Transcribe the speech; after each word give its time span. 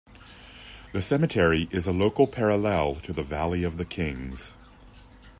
The 0.93 1.01
cemetery 1.03 1.67
is 1.69 1.85
a 1.85 1.91
local 1.91 2.25
parallel 2.25 2.95
to 3.01 3.13
the 3.13 3.21
Valley 3.21 3.63
of 3.63 3.77
the 3.77 3.85
Kings. 3.85 4.55